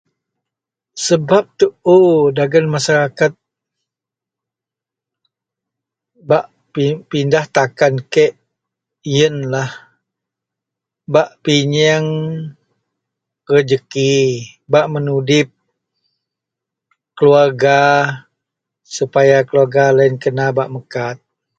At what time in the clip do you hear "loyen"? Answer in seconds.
19.95-20.15